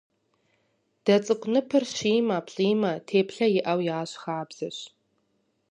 [1.05, 4.77] Дэ цӀыкӀу ныпыр щимэ, плӀимэ теплъэ иӏэу ящӀ хабзэщ.